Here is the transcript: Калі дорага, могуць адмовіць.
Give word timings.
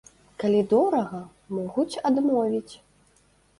Калі 0.43 0.61
дорага, 0.71 1.19
могуць 1.59 1.99
адмовіць. 2.13 2.75